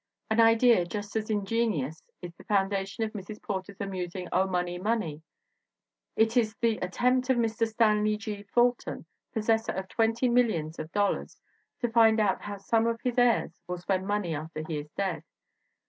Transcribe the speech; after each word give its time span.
An 0.31 0.39
idea 0.39 0.83
just 0.83 1.15
as 1.15 1.29
ingenious 1.29 2.01
is 2.23 2.33
the 2.33 2.43
foundation 2.45 3.03
of 3.03 3.11
Mrs. 3.13 3.39
Porter's 3.39 3.79
amusing 3.79 4.27
Oh, 4.31 4.47
Money! 4.47 4.79
Money! 4.79 5.21
It 6.15 6.35
is 6.35 6.55
the 6.59 6.81
at 6.81 6.93
tempt 6.93 7.29
of 7.29 7.37
Mr. 7.37 7.67
Stanley 7.67 8.17
G. 8.17 8.41
Fulton, 8.41 9.05
possessor 9.31 9.73
of 9.73 9.87
twenty 9.89 10.27
millions 10.27 10.79
of 10.79 10.91
dollars, 10.91 11.39
to 11.81 11.91
find 11.91 12.19
out 12.19 12.41
how 12.41 12.57
some 12.57 12.87
of 12.87 12.99
his 13.03 13.19
heirs 13.19 13.61
will 13.67 13.77
spend 13.77 14.07
money 14.07 14.33
after 14.33 14.63
he 14.67 14.79
is 14.79 14.89
dead. 14.97 15.21